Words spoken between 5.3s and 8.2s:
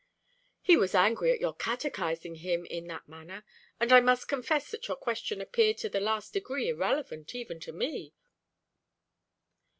appeared to the last degree irrelevant, even to me."